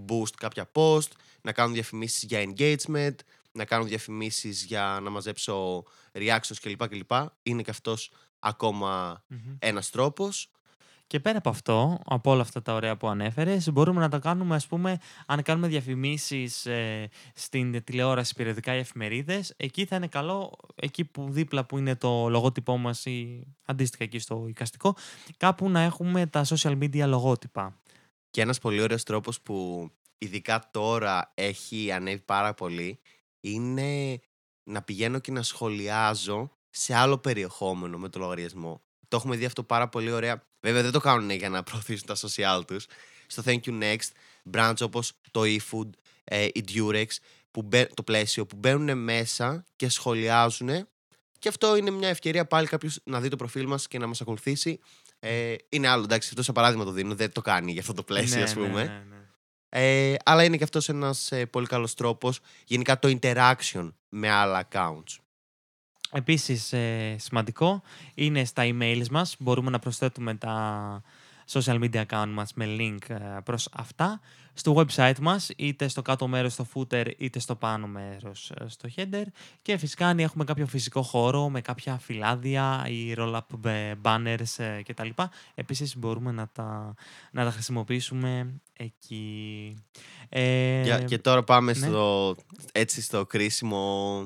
boost 0.08 0.34
κάποια 0.38 0.72
post, 0.74 1.08
να 1.42 1.52
κάνω 1.52 1.74
διαφημίσεις 1.74 2.24
για 2.24 2.44
engagement, 2.48 3.16
να 3.52 3.66
κάνω 3.66 3.84
διαφημίσεις 3.84 4.64
για 4.64 5.00
να 5.02 5.10
μαζέψω 5.10 5.84
reactions 6.12 6.58
κλπ. 6.62 6.88
κλπ. 6.88 7.12
Είναι 7.44 7.62
και 7.62 7.72
αυτός 7.72 8.12
ακόμα 8.40 9.24
ένας 9.60 9.90
τρόπος. 9.90 10.52
Και 11.14 11.20
πέρα 11.20 11.38
από 11.38 11.50
αυτό, 11.50 12.00
από 12.06 12.32
όλα 12.32 12.42
αυτά 12.42 12.62
τα 12.62 12.74
ωραία 12.74 12.98
που 12.98 13.08
ανέφερες, 13.08 13.72
μπορούμε 13.72 14.00
να 14.00 14.10
τα 14.10 14.20
κάνουμε, 14.20 14.56
ας 14.56 14.68
πούμε, 14.68 14.98
αν 15.26 15.42
κάνουμε 15.42 15.68
διαφημίσεις 15.68 16.66
ε, 16.66 17.10
στην 17.34 17.84
τηλεόραση, 17.84 18.36
περιοδικά 18.36 18.76
ή 18.76 18.78
εφημερίδες, 18.78 19.54
εκεί 19.58 19.86
θα 19.86 19.96
είναι 19.96 20.08
καλό, 20.08 20.58
εκεί 20.76 21.06
που 21.06 21.32
δίπλα 21.32 21.66
που 21.66 21.78
είναι 21.78 21.96
το 21.96 22.30
λογότυπό 22.30 22.78
μας 22.78 23.06
ή 23.06 23.48
αντίστοιχα 23.66 24.04
εκεί 24.04 24.20
στο 24.20 24.46
εικαστικό, 24.48 24.96
κάπου 25.38 25.70
να 25.70 25.80
έχουμε 25.80 26.28
τα 26.28 26.46
social 26.46 26.78
media 26.78 27.06
λογότυπα. 27.06 27.82
Και 28.30 28.42
ένας 28.42 28.60
πολύ 28.60 28.82
ωραίος 28.82 29.04
τρόπος 29.04 29.42
που 29.42 29.90
ειδικά 30.18 30.70
τώρα 30.72 31.32
έχει 31.36 31.92
ανέβει 31.92 32.22
πάρα 32.22 32.54
πολύ 32.54 33.00
είναι 33.40 34.20
να 34.64 34.82
πηγαίνω 34.82 35.20
και 35.20 35.32
να 35.32 35.42
σχολιάζω 35.42 36.52
σε 36.70 36.96
άλλο 36.96 37.18
περιεχόμενο 37.18 37.98
με 37.98 38.10
το 38.10 38.20
λογαριασμό. 38.20 38.82
Το 39.14 39.20
έχουμε 39.20 39.36
δει 39.36 39.46
αυτό 39.46 39.64
πάρα 39.64 39.90
πολύ 39.90 40.12
ωραία. 40.12 40.44
Βέβαια 40.62 40.82
δεν 40.82 40.92
το 40.92 41.00
κάνουν 41.00 41.30
για 41.30 41.50
να 41.50 41.64
προωθήσουν 41.64 42.06
τα 42.08 42.16
social 42.16 42.62
τους. 42.68 42.86
Στο 43.28 43.44
Thank 43.46 43.60
You 43.66 43.82
Next, 43.82 44.08
brands 44.54 44.76
όπως 44.82 45.12
το 45.32 45.42
eFood, 45.44 45.90
ε, 46.24 46.44
η 46.46 46.64
Durex, 46.74 47.06
που 47.52 47.62
μπαι- 47.62 47.94
το 47.94 48.04
πλαίσιο 48.04 48.46
που 48.46 48.56
μπαίνουν 48.56 48.98
μέσα 49.04 49.64
και 49.76 49.90
σχολιάζουν 49.90 50.88
και 51.40 51.50
αυτό 51.50 51.76
είναι 51.76 51.90
μια 51.92 52.08
ευκαιρία 52.10 52.46
πάλι 52.46 52.68
κάποιος 52.68 53.00
να 53.04 53.20
δει 53.22 53.28
το 53.30 53.36
προφίλ 53.36 53.66
μας 53.68 53.88
και 53.88 53.98
να 54.00 54.08
μας 54.08 54.22
ακολουθήσει. 54.22 54.80
Ε, 55.20 55.56
είναι 55.70 55.88
άλλο, 55.88 56.04
εντάξει, 56.04 56.28
αυτό 56.30 56.44
σαν 56.44 56.54
παράδειγμα 56.54 56.84
το 56.84 56.92
δίνω, 56.92 57.16
δεν 57.16 57.32
το 57.32 57.42
κάνει 57.42 57.72
για 57.72 57.82
αυτό 57.82 57.94
το 57.94 58.04
πλαίσιο, 58.04 58.38
Ναι, 58.38 58.44
ας 58.44 58.56
ναι, 58.56 58.68
πούμε. 58.68 58.84
ναι, 58.84 59.04
ναι. 59.10 59.22
Ε, 59.70 60.16
αλλά 60.26 60.44
είναι 60.44 60.58
και 60.58 60.64
αυτός 60.64 60.90
ένας 60.90 61.32
ε, 61.32 61.46
πολύ 61.46 61.68
καλός 61.68 61.94
τρόπος 61.94 62.40
γενικά 62.66 63.00
το 63.00 63.18
interaction 63.22 63.94
με 64.10 64.30
άλλα 64.30 64.68
accounts. 64.72 65.18
Επίσης, 66.16 66.74
ε, 66.74 67.16
σημαντικό 67.20 67.82
είναι 68.14 68.46
στα 68.46 68.64
emails 68.66 69.08
μας. 69.12 69.36
Μπορούμε 69.40 69.70
να 69.70 69.80
προσθέτουμε 69.80 70.36
τα 70.36 71.02
social 71.52 71.80
media 71.84 72.06
account 72.06 72.30
μας 72.34 72.54
με 72.54 72.66
link 72.80 73.10
ε, 73.10 73.16
προς 73.44 73.70
αυτά. 73.74 74.20
Στο 74.56 74.76
website 74.76 75.20
μας, 75.22 75.50
είτε 75.56 75.88
στο 75.88 76.02
κάτω 76.02 76.28
μέρος 76.28 76.54
στο 76.54 76.68
footer, 76.74 77.12
είτε 77.18 77.40
στο 77.40 77.56
πάνω 77.56 77.88
μέρος 77.88 78.52
ε, 78.52 78.66
στο 78.68 78.90
header. 78.96 79.24
Και 79.62 79.78
φυσικά 79.78 80.08
αν 80.08 80.20
έχουμε 80.20 80.44
κάποιο 80.44 80.68
φυσικό 80.68 81.02
χώρο 81.02 81.50
με 81.50 81.62
κάποια 81.62 81.98
φυλάδια 81.98 82.86
ή 82.88 83.14
roll-up 83.18 83.66
ε, 83.66 83.94
banners 84.02 84.58
ε, 84.58 84.82
κτλ. 84.84 85.10
Επίσης 85.56 85.98
μπορούμε 85.98 86.32
να 86.32 86.48
τα, 86.48 86.94
να 87.32 87.44
τα 87.44 87.52
χρησιμοποιήσουμε 87.52 88.54
εκεί. 88.74 89.76
Ε, 90.30 90.82
Για- 90.84 91.00
και 91.00 91.18
τώρα 91.18 91.44
πάμε 91.44 91.74
ναι. 91.74 91.88
στο, 91.88 92.36
έτσι 92.72 93.02
στο 93.02 93.26
κρίσιμο 93.26 94.20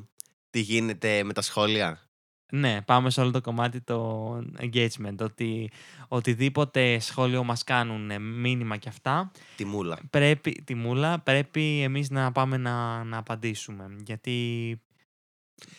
τι 0.49 0.59
γίνεται 0.59 1.23
με 1.23 1.33
τα 1.33 1.41
σχόλια; 1.41 2.09
Ναι, 2.51 2.81
πάμε 2.81 3.09
σε 3.09 3.21
όλο 3.21 3.31
το 3.31 3.41
κομμάτι 3.41 3.81
το 3.81 4.27
engagement, 4.59 5.17
ότι 5.19 5.71
οτιδήποτε 6.07 6.99
σχόλιο 6.99 7.43
μας 7.43 7.63
κάνουν 7.63 8.11
ε, 8.11 8.19
μήνυμα 8.19 8.77
και 8.77 8.89
αυτά, 8.89 9.31
Τη 9.55 9.65
μούλα. 9.65 9.99
πρέπει, 10.09 10.51
τη 10.65 10.75
μούλα, 10.75 11.19
πρέπει 11.19 11.81
εμείς 11.81 12.09
να 12.09 12.31
πάμε 12.31 12.57
να, 12.57 13.03
να 13.03 13.17
απαντήσουμε. 13.17 13.95
Γιατί, 14.05 14.31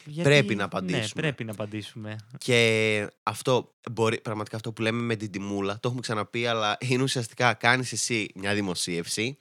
γιατί... 0.05 0.29
Πρέπει 0.29 0.49
να 0.49 0.55
Ναι, 0.55 0.63
απαντήσουμε. 0.63 1.23
πρέπει 1.23 1.45
να 1.45 1.53
απαντήσουμε. 1.53 2.17
Και 2.39 3.09
αυτό, 3.23 3.75
μπορεί, 3.93 4.21
πραγματικά 4.21 4.57
αυτό 4.57 4.73
που 4.73 4.83
λέμε 4.83 5.03
με 5.03 5.17
την 5.17 5.31
τιμούλα, 5.31 5.75
το 5.75 5.81
έχουμε 5.85 6.01
ξαναπεί, 6.01 6.47
αλλά 6.47 6.77
είναι 6.81 7.03
ουσιαστικά 7.03 7.55
κάνεις 7.55 7.93
εσύ 7.93 8.29
μια 8.35 8.55
δημοσίευση, 8.55 9.37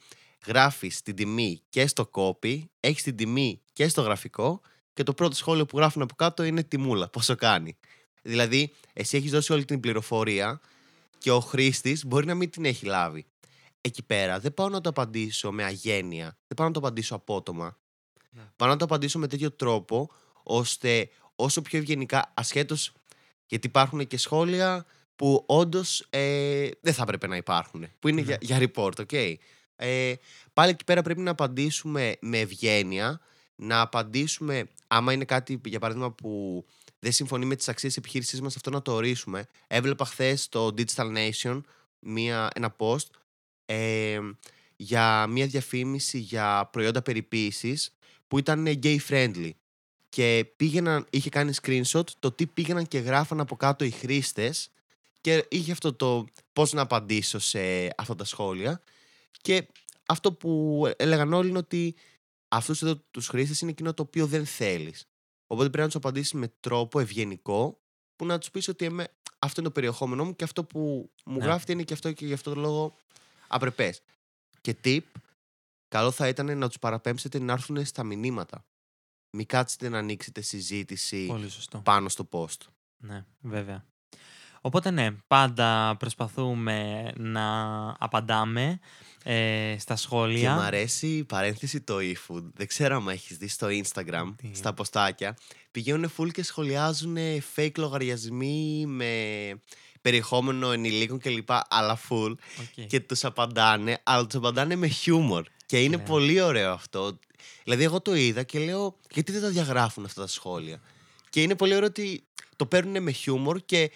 γράφεις 0.46 1.02
την 1.02 1.14
τιμή 1.14 1.62
και 1.68 1.86
στο 1.86 2.10
copy, 2.12 2.62
έχεις 2.80 3.02
την 3.02 3.16
τιμή 3.16 3.62
και 3.72 3.88
στο 3.88 4.02
γραφικό 4.02 4.60
και 4.98 5.04
το 5.04 5.14
πρώτο 5.14 5.34
σχόλιο 5.34 5.66
που 5.66 5.76
γράφουν 5.76 6.02
από 6.02 6.14
κάτω 6.14 6.42
είναι 6.42 6.62
τιμούλα, 6.62 7.08
πόσο 7.08 7.34
κάνει. 7.34 7.76
Δηλαδή, 8.22 8.72
εσύ 8.92 9.16
έχεις 9.16 9.30
δώσει 9.30 9.52
όλη 9.52 9.64
την 9.64 9.80
πληροφορία 9.80 10.60
και 11.18 11.30
ο 11.30 11.40
χρήστης 11.40 12.04
μπορεί 12.04 12.26
να 12.26 12.34
μην 12.34 12.50
την 12.50 12.64
έχει 12.64 12.86
λάβει. 12.86 13.26
Εκεί 13.80 14.02
πέρα 14.02 14.38
δεν 14.38 14.54
πάω 14.54 14.68
να 14.68 14.80
το 14.80 14.88
απαντήσω 14.88 15.52
με 15.52 15.64
αγένεια, 15.64 16.24
δεν 16.24 16.56
πάω 16.56 16.66
να 16.66 16.72
το 16.72 16.78
απαντήσω 16.78 17.14
απότομα. 17.14 17.78
Πάνω 18.56 18.72
να 18.72 18.78
το 18.78 18.84
απαντήσω 18.84 19.18
με 19.18 19.26
τέτοιο 19.26 19.52
τρόπο, 19.52 20.10
ώστε 20.42 21.08
όσο 21.36 21.62
πιο 21.62 21.78
ευγενικά, 21.78 22.32
ασχέτως. 22.34 22.92
Γιατί 23.46 23.66
υπάρχουν 23.66 24.06
και 24.06 24.16
σχόλια 24.18 24.86
που 25.16 25.44
όντως 25.46 26.06
ε, 26.10 26.68
δεν 26.80 26.94
θα 26.94 27.02
έπρεπε 27.02 27.26
να 27.26 27.36
υπάρχουν. 27.36 27.86
Που 27.98 28.08
είναι 28.08 28.20
Ναι. 28.20 28.26
για, 28.26 28.58
για 28.58 28.70
report, 28.74 28.92
ok. 29.06 29.34
Ε, 29.76 30.14
πάλι 30.54 30.70
εκεί 30.70 30.84
πέρα 30.84 31.02
πρέπει 31.02 31.20
να 31.20 31.30
απαντήσουμε 31.30 32.16
με 32.20 32.38
ευγένεια, 32.38 33.20
να 33.58 33.80
απαντήσουμε, 33.80 34.68
άμα 34.86 35.12
είναι 35.12 35.24
κάτι, 35.24 35.60
για 35.64 35.78
παράδειγμα, 35.78 36.12
που 36.12 36.64
δεν 36.98 37.12
συμφωνεί 37.12 37.44
με 37.44 37.56
τις 37.56 37.68
αξίες 37.68 37.92
της 37.92 38.02
επιχείρησής 38.02 38.40
μας, 38.40 38.56
αυτό 38.56 38.70
να 38.70 38.82
το 38.82 38.92
ορίσουμε. 38.92 39.46
Έβλεπα 39.66 40.04
χθες 40.04 40.42
στο 40.42 40.74
Digital 40.76 41.16
Nation 41.16 41.60
μία, 41.98 42.50
ένα 42.54 42.76
post 42.78 43.06
ε, 43.66 44.18
για 44.76 45.26
μία 45.26 45.46
διαφήμιση 45.46 46.18
για 46.18 46.68
προϊόντα 46.72 47.02
περιποίησης 47.02 47.94
που 48.28 48.38
ήταν 48.38 48.78
gay 48.82 48.98
friendly 49.08 49.50
και 50.08 50.46
πήγαιναν, 50.56 51.06
είχε 51.10 51.28
κάνει 51.28 51.52
screenshot 51.62 52.04
το 52.18 52.32
τι 52.32 52.46
πήγαιναν 52.46 52.86
και 52.86 52.98
γράφαν 52.98 53.40
από 53.40 53.56
κάτω 53.56 53.84
οι 53.84 53.90
χρήστες 53.90 54.70
και 55.20 55.46
είχε 55.48 55.72
αυτό 55.72 55.92
το 55.92 56.26
πώς 56.52 56.72
να 56.72 56.82
απαντήσω 56.82 57.38
σε 57.38 57.60
αυτά 57.96 58.14
τα 58.14 58.24
σχόλια 58.24 58.82
και 59.40 59.66
αυτό 60.06 60.32
που 60.32 60.82
έλεγαν 60.96 61.32
όλοι 61.32 61.48
είναι 61.48 61.58
ότι 61.58 61.94
αυτούς 62.48 62.82
εδώ 62.82 62.96
τους 62.96 63.28
χρήστες 63.28 63.60
είναι 63.60 63.70
εκείνο 63.70 63.94
το 63.94 64.02
οποίο 64.02 64.26
δεν 64.26 64.46
θέλεις. 64.46 65.04
Οπότε 65.46 65.64
πρέπει 65.68 65.78
να 65.78 65.86
τους 65.86 65.94
απαντήσεις 65.96 66.32
με 66.32 66.48
τρόπο 66.60 67.00
ευγενικό 67.00 67.80
που 68.16 68.26
να 68.26 68.38
τους 68.38 68.50
πεις 68.50 68.68
ότι 68.68 68.84
εμέ, 68.84 69.06
αυτό 69.38 69.60
είναι 69.60 69.68
το 69.68 69.74
περιεχόμενό 69.74 70.24
μου 70.24 70.36
και 70.36 70.44
αυτό 70.44 70.64
που 70.64 71.10
μου 71.24 71.38
Ναι. 71.38 71.44
γράφετε 71.44 71.72
είναι 71.72 71.82
και 71.82 71.92
αυτό 71.92 72.12
και 72.12 72.26
γι' 72.26 72.32
αυτό 72.32 72.54
το 72.54 72.60
λόγο 72.60 72.96
απρεπές. 73.48 74.02
Και 74.60 74.76
tip, 74.84 75.00
καλό 75.88 76.10
θα 76.10 76.28
ήταν 76.28 76.58
να 76.58 76.66
τους 76.68 76.78
παραπέμψετε 76.78 77.38
να 77.38 77.52
έρθουν 77.52 77.84
στα 77.86 78.04
μηνύματα. 78.04 78.64
Μην 79.30 79.46
κάτσετε 79.46 79.88
να 79.88 79.98
ανοίξετε 79.98 80.40
συζήτηση 80.40 81.26
Πολύ 81.26 81.48
σωστό. 81.48 81.78
πάνω 81.78 82.08
στο 82.08 82.28
post. 82.30 82.60
Ναι, 82.96 83.26
βέβαια. 83.40 83.86
Οπότε 84.60 84.90
ναι, 84.90 85.10
πάντα 85.26 85.96
προσπαθούμε 85.98 87.10
να 87.16 87.44
απαντάμε 87.98 88.78
ε, 89.24 89.76
στα 89.78 89.94
Και 89.94 90.00
σχόλια. 90.00 90.54
μου 90.54 90.60
αρέσει 90.60 91.06
η 91.06 91.24
παρένθεση 91.24 91.80
το 91.80 91.96
eFood. 91.96 92.42
Δεν 92.54 92.66
ξέρω 92.66 92.96
αν 92.96 93.08
έχεις 93.08 93.36
δει 93.36 93.48
στο 93.48 93.66
Instagram, 93.70 94.34
Τι; 94.36 94.50
στα 94.54 94.74
ποστάκια. 94.74 95.36
Πηγαίνουν 95.70 96.12
full 96.18 96.30
και 96.32 96.42
σχολιάζουν 96.42 97.16
fake 97.56 97.72
λογαριασμοί 97.76 98.84
με 98.86 99.12
περιεχόμενο 100.00 100.70
ενηλίκων 100.72 101.18
κλπ. 101.18 101.48
Αλλά 101.68 102.00
full. 102.08 102.30
OK. 102.60 102.84
Και 102.86 103.00
τους 103.00 103.24
απαντάνε, 103.24 104.00
αλλά 104.02 104.26
τους 104.26 104.34
απαντάνε 104.34 104.76
με 104.76 104.86
χιούμορ. 104.86 105.44
Και 105.66 105.82
είναι 105.82 105.96
Ναι. 105.96 106.02
πολύ 106.02 106.40
ωραίο 106.40 106.72
αυτό. 106.72 107.18
Δηλαδή, 107.64 107.84
εγώ 107.84 108.00
το 108.00 108.14
είδα 108.14 108.42
και 108.42 108.58
λέω, 108.58 108.96
γιατί 109.10 109.32
δεν 109.32 109.40
τα 109.42 109.48
διαγράφουν 109.48 110.04
αυτά 110.04 110.20
τα 110.20 110.26
σχόλια; 110.26 110.80
Και 111.30 111.42
είναι 111.42 111.54
πολύ 111.54 111.74
ωραίο 111.74 111.88
ότι 111.88 112.24
το 112.56 112.66
παίρνουν 112.66 113.02
με 113.02 113.10
χιούμορ 113.10 113.60
και 113.64 113.90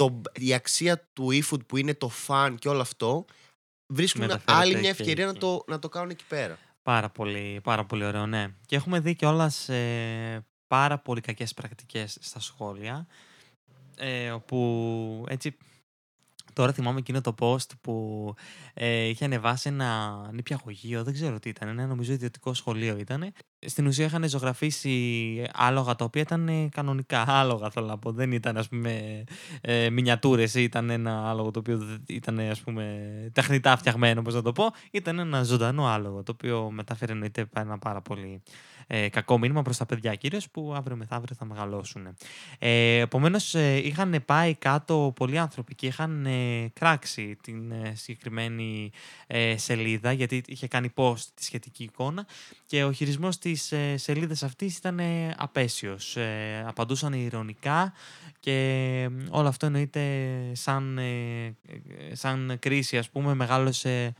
το, 0.00 0.20
η 0.34 0.54
αξία 0.54 1.08
του 1.12 1.28
eFood 1.30 1.66
που 1.66 1.76
είναι 1.76 1.94
το 1.94 2.10
fun 2.26 2.54
και 2.58 2.68
όλο 2.68 2.80
αυτό 2.80 3.24
βρίσκουν 3.86 4.20
Μεταφέρεται 4.20 4.62
άλλη 4.62 4.72
μια 4.72 4.80
και 4.80 4.88
ευκαιρία 4.88 5.24
να 5.24 5.30
εκεί. 5.30 5.40
το, 5.40 5.64
να 5.66 5.78
το 5.78 5.88
κάνουν 5.88 6.10
εκεί 6.10 6.24
πέρα. 6.28 6.58
Πάρα 6.82 7.08
πολύ, 7.08 7.60
πάρα 7.62 7.84
πολύ 7.84 8.04
ωραίο, 8.04 8.26
ναι. 8.26 8.54
Και 8.66 8.76
έχουμε 8.76 9.00
δει 9.00 9.14
κιόλας 9.14 9.68
ε, 9.68 10.46
πάρα 10.66 10.98
πολύ 10.98 11.20
κακές 11.20 11.54
πρακτικές 11.54 12.18
στα 12.20 12.40
σχόλια, 12.40 13.06
ε, 13.96 14.30
όπου 14.30 15.24
έτσι... 15.28 15.56
Τώρα 16.60 16.72
θυμάμαι 16.72 16.98
εκείνο 16.98 17.20
το 17.20 17.34
post 17.40 17.70
που 17.80 18.34
ε, 18.74 19.04
είχε 19.08 19.24
ανεβάσει 19.24 19.68
ένα 19.68 20.20
νηπιαγωγείο, 20.32 21.04
δεν 21.04 21.12
ξέρω 21.14 21.38
τι 21.38 21.48
ήταν, 21.48 21.68
ένα 21.68 21.86
νομίζω 21.86 22.12
ιδιωτικό 22.12 22.54
σχολείο 22.54 22.96
ήταν. 22.98 23.32
Στην 23.66 23.86
ουσία 23.86 24.04
είχαν 24.04 24.28
ζωγραφίσει 24.28 25.46
άλογα 25.52 25.94
τα 25.94 26.04
οποία 26.04 26.22
ήταν 26.22 26.48
ε, 26.48 26.68
κανονικά 26.70 27.24
άλογα, 27.28 27.70
θέλω 27.70 27.86
να 27.86 27.98
πω. 27.98 28.12
Δεν 28.12 28.32
ήταν, 28.32 28.56
ας 28.56 28.68
πούμε, 28.68 29.24
ε, 29.60 29.90
μινιατούρες 29.90 30.54
ή 30.54 30.62
ήταν 30.62 30.90
ένα 30.90 31.30
άλογο 31.30 31.50
το 31.50 31.58
οποίο 31.58 31.78
δεν- 31.78 32.02
ήταν, 32.08 32.38
ας 32.38 32.60
πούμε, 32.60 32.84
τεχνητά 33.32 33.76
φτιαγμένο, 33.76 34.22
πώς 34.22 34.34
να 34.34 34.42
το 34.42 34.52
πω. 34.52 34.64
Ήταν 34.90 35.18
ένα 35.18 35.42
ζωντανό 35.42 35.86
άλογο, 35.86 36.22
το 36.22 36.32
οποίο 36.32 36.70
μεταφέρει 36.70 37.12
εννοείται 37.12 37.46
ένα 37.56 37.78
πάρα 37.78 38.00
πολύ 38.02 38.42
ε, 38.92 39.08
κακό 39.08 39.38
μήνυμα 39.38 39.62
προς 39.62 39.76
τα 39.76 39.86
παιδιά 39.86 40.14
κυρίως 40.14 40.50
που 40.50 40.72
αύριο 40.76 40.96
μεθαύριο 40.96 41.36
θα 41.38 41.44
μεγαλώσουν. 41.44 42.16
Ε, 42.58 42.98
επομένως 42.98 43.54
ε, 43.54 43.76
είχαν 43.76 44.22
πάει 44.26 44.54
κάτω 44.54 45.12
πολλοί 45.16 45.38
άνθρωποι 45.38 45.74
και 45.74 45.86
είχαν 45.86 46.26
ε, 46.26 46.70
κράξει 46.72 47.36
την 47.42 47.70
ε, 47.70 47.92
συγκεκριμένη 47.94 48.90
ε, 49.26 49.56
σελίδα 49.56 50.12
γιατί 50.12 50.42
είχε 50.46 50.66
κάνει 50.68 50.92
post 50.94 51.24
τη 51.34 51.44
σχετική 51.44 51.82
εικόνα 51.82 52.26
και 52.66 52.84
ο 52.84 52.92
χειρισμός 52.92 53.38
της 53.38 53.72
ε, 53.72 53.96
σελίδας 53.96 54.42
αυτής 54.42 54.76
ήταν 54.76 54.98
ε, 54.98 55.34
απέσιος. 55.38 56.16
Ε, 56.16 56.64
απαντούσαν 56.66 57.12
ηρωνικά 57.12 57.92
και 58.40 58.52
ε, 59.02 59.08
όλο 59.30 59.48
αυτό 59.48 59.66
εννοείται 59.66 60.02
σαν, 60.52 60.98
ε, 60.98 61.44
ε, 61.44 61.54
σαν 62.12 62.56
κρίση 62.58 62.98
ας 62.98 63.10
πούμε 63.10 63.34
μεγάλωσε 63.34 64.14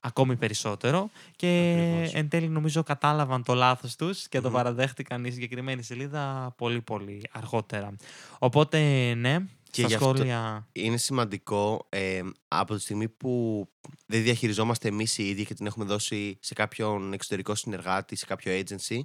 ακόμη 0.00 0.36
περισσότερο 0.36 1.10
και 1.36 1.76
Ακριβώς. 1.88 2.14
εν 2.14 2.28
τέλει 2.28 2.48
νομίζω 2.48 2.82
κατάλαβαν 2.82 3.42
το 3.42 3.54
λάθος 3.54 3.96
τους 3.96 4.28
και 4.28 4.40
το 4.40 4.48
Μμμ. 4.48 4.54
παραδέχτηκαν 4.54 5.24
η 5.24 5.30
συγκεκριμένη 5.30 5.82
σελίδα 5.82 6.54
πολύ 6.56 6.80
πολύ 6.80 7.22
αργότερα. 7.32 7.96
Οπότε 8.38 8.78
ναι, 9.14 9.38
Και 9.70 9.80
στα 9.80 9.88
γι' 9.88 9.94
αυτό- 9.94 10.14
σχόλια... 10.14 10.68
Είναι 10.72 10.96
σημαντικό 10.96 11.86
ε, 11.88 12.20
από 12.48 12.74
τη 12.74 12.80
στιγμή 12.80 13.08
που 13.08 13.66
δεν 14.06 14.22
διαχειριζόμαστε 14.22 14.88
εμείς 14.88 15.18
οι 15.18 15.28
ίδιοι 15.28 15.44
και 15.44 15.54
την 15.54 15.66
έχουμε 15.66 15.84
δώσει 15.84 16.38
σε 16.40 16.54
κάποιον 16.54 17.12
εξωτερικό 17.12 17.54
συνεργάτη, 17.54 18.16
σε 18.16 18.26
κάποιο 18.26 18.52
agency, 18.60 19.00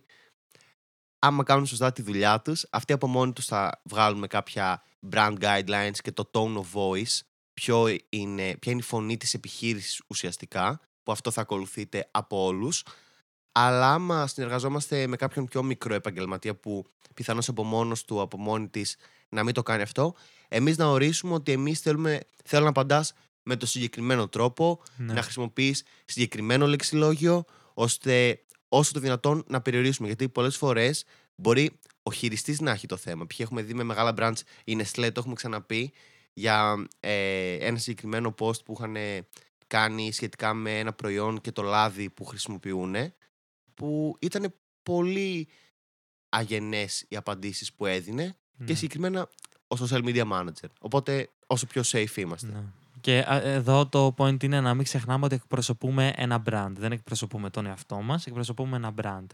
άμα 1.19 1.43
κάνουν 1.43 1.65
σωστά 1.65 1.91
τη 1.91 2.01
δουλειά 2.01 2.41
τους, 2.41 2.65
αυτοί 2.69 2.93
από 2.93 3.07
μόνοι 3.07 3.33
τους 3.33 3.45
θα 3.45 3.81
βγάλουν 3.83 4.27
κάποια 4.27 4.83
brand 5.11 5.35
guidelines 5.39 5.97
και 6.01 6.11
το 6.11 6.29
tone 6.33 6.55
of 6.57 6.79
voice, 6.79 7.19
ποιο 7.55 7.87
είναι, 8.09 8.57
ποια 8.59 8.71
είναι 8.71 8.81
η 8.81 8.83
φωνή 8.83 9.17
της 9.17 9.33
επιχείρησης 9.33 10.01
ουσιαστικά, 10.07 10.79
που 11.03 11.11
αυτό 11.11 11.31
θα 11.31 11.41
ακολουθείτε 11.41 12.07
από 12.11 12.45
όλους. 12.45 12.83
Αλλά 13.51 13.93
άμα 13.93 14.27
συνεργαζόμαστε 14.27 15.07
με 15.07 15.15
κάποιον 15.15 15.45
πιο 15.45 15.63
μικρό 15.63 15.93
επαγγελματία 15.93 16.55
που 16.55 16.85
πιθανώς 17.13 17.47
από 17.47 17.63
μόνος 17.63 18.05
του, 18.05 18.21
από 18.21 18.37
μόνη 18.37 18.67
της, 18.67 18.95
να 19.29 19.43
μην 19.43 19.53
το 19.53 19.63
κάνει 19.63 19.81
αυτό, 19.81 20.15
εμείς 20.47 20.77
να 20.77 20.85
ορίσουμε 20.85 21.33
ότι 21.33 21.51
εμείς 21.51 21.79
θέλουμε, 21.79 22.19
θέλω 22.43 22.63
να 22.63 22.69
απαντάς 22.69 23.13
με 23.43 23.55
το 23.55 23.65
συγκεκριμένο 23.65 24.27
τρόπο, 24.27 24.81
Ναι. 24.97 25.13
να 25.13 25.21
χρησιμοποιείς 25.21 25.83
συγκεκριμένο 26.05 26.67
λεξιλόγιο, 26.67 27.43
ώστε 27.73 28.39
όσο 28.69 28.91
το 28.93 28.99
δυνατόν 28.99 29.43
να 29.47 29.61
περιορίσουμε. 29.61 30.07
Γιατί 30.07 30.29
πολλές 30.29 30.57
φορές 30.57 31.03
μπορεί 31.35 31.79
ο 32.03 32.11
χειριστής 32.11 32.59
να 32.59 32.71
έχει 32.71 32.87
το 32.87 32.97
θέμα. 32.97 33.25
Π.χ. 33.27 33.39
έχουμε 33.39 33.61
δει 33.61 33.73
με 33.73 33.83
μεγάλα 33.83 34.13
brands, 34.17 34.39
η 34.63 34.77
Nestlé, 34.79 35.09
το 35.13 35.19
έχουμε 35.19 35.33
ξαναπεί, 35.35 35.93
για 36.37 36.87
ε, 36.99 37.53
ένα 37.53 37.77
συγκεκριμένο 37.77 38.33
post 38.39 38.65
που 38.65 38.73
είχαν 38.77 38.95
κάνει 39.67 40.11
σχετικά 40.11 40.53
με 40.53 40.79
ένα 40.79 40.93
προϊόν 40.93 41.41
και 41.41 41.51
το 41.51 41.61
λάδι 41.61 42.09
που 42.09 42.25
χρησιμοποιούν, 42.25 42.95
που 43.73 44.17
ήταν 44.21 44.53
πολύ 44.83 45.47
αγενές 46.29 47.05
οι 47.07 47.15
απαντήσεις 47.15 47.73
που 47.73 47.85
έδινε 47.85 48.37
Ναι. 48.57 48.65
και 48.65 48.73
συγκεκριμένα 48.75 49.29
ο 49.67 49.75
social 49.79 50.03
media 50.05 50.31
manager. 50.31 50.69
Οπότε 50.79 51.29
όσο 51.47 51.65
πιο 51.67 51.81
safe 51.85 52.15
είμαστε. 52.15 52.47
Ναι. 52.47 52.63
Και 53.05 53.25
α, 53.27 53.35
εδώ 53.43 53.85
το 53.87 54.13
point 54.17 54.43
είναι 54.43 54.61
να 54.61 54.73
μην 54.73 54.83
ξεχνάμε 54.83 55.25
ότι 55.25 55.35
εκπροσωπούμε 55.35 56.13
ένα 56.15 56.43
brand. 56.49 56.71
Δεν 56.77 56.91
εκπροσωπούμε 56.91 57.49
τον 57.49 57.65
εαυτό 57.65 58.01
μας, 58.01 58.25
εκπροσωπούμε 58.25 58.75
ένα 58.75 58.93
brand. 59.01 59.25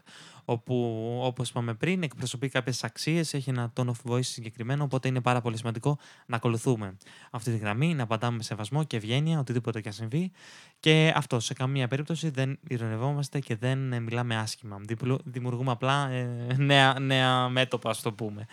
Όπου, 0.46 0.76
όπως 1.24 1.50
είπαμε 1.50 1.74
πριν, 1.74 2.04
εκπροσωπεί 2.04 2.50
κάποιες 2.50 2.84
αξίες, 2.84 3.34
έχει 3.34 3.50
ένα 3.50 3.74
tone 3.76 3.86
of 3.86 4.12
voice 4.12 4.24
συγκεκριμένο, 4.24 4.84
οπότε 4.84 5.08
είναι 5.08 5.22
πάρα 5.22 5.42
πολύ 5.42 5.58
σημαντικό 5.58 5.98
να 6.26 6.36
ακολουθούμε 6.36 6.98
αυτή 7.32 7.52
τη 7.52 7.58
γραμμή, 7.58 7.94
να 7.94 8.04
απαντάμε 8.04 8.38
με 8.38 8.44
σεβασμό 8.44 8.84
και 8.84 8.98
ευγένεια, 8.98 9.40
οτιδήποτε 9.40 9.82
και 9.82 9.88
αν 9.88 9.94
συμβεί. 9.94 10.32
Και 10.80 11.14
αυτό, 11.16 11.40
σε 11.40 11.54
καμία 11.54 11.88
περίπτωση 11.88 12.30
δεν 12.30 12.60
ηρωνευόμαστε 12.68 13.40
και 13.40 13.56
δεν 13.56 13.94
ε, 13.94 14.00
μιλάμε 14.00 14.36
άσχημα. 14.36 14.78
Διπλου- 14.80 15.22
Δημιουργούμε 15.24 15.72
απλά 15.72 16.10
ε, 16.10 16.56
νέα, 16.58 17.00
νέα 17.00 17.50
μέτωπα, 17.50 17.90
ας 17.90 18.02
το 18.02 18.12
πούμε. 18.14 18.46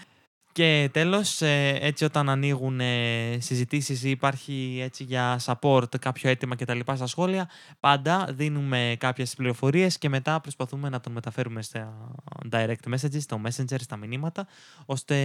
Και 0.58 0.88
τέλος, 0.92 1.42
ε, 1.42 1.78
έτσι 1.80 2.04
όταν 2.04 2.28
ανοίγουν 2.28 2.80
ε, 2.80 3.38
συζητήσεις 3.40 4.02
ή 4.02 4.10
υπάρχει 4.10 4.80
έτσι 4.82 5.04
για 5.04 5.40
support 5.44 5.98
κάποιο 6.00 6.30
αίτημα 6.30 6.54
και 6.54 6.64
τα 6.64 6.74
λοιπά 6.74 6.96
στα 6.96 7.06
σχόλια, 7.06 7.48
πάντα 7.80 8.28
δίνουμε 8.32 8.96
κάποιες 8.98 9.34
πληροφορίες 9.34 9.98
και 9.98 10.08
μετά 10.08 10.40
προσπαθούμε 10.40 10.88
να 10.88 11.00
τον 11.00 11.12
μεταφέρουμε 11.12 11.62
στα 11.62 12.10
direct 12.50 12.94
messages, 12.94 13.20
στο 13.20 13.40
messenger, 13.44 13.76
στα 13.78 13.96
μηνύματα, 13.96 14.46
ώστε 14.86 15.16